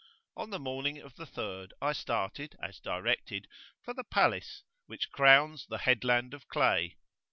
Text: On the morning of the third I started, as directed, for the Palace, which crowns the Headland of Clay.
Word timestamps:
On 0.35 0.49
the 0.49 0.57
morning 0.57 0.97
of 0.97 1.13
the 1.15 1.27
third 1.27 1.75
I 1.79 1.93
started, 1.93 2.55
as 2.59 2.79
directed, 2.79 3.47
for 3.83 3.93
the 3.93 4.03
Palace, 4.03 4.63
which 4.87 5.11
crowns 5.11 5.67
the 5.69 5.77
Headland 5.77 6.33
of 6.33 6.47
Clay. 6.47 6.97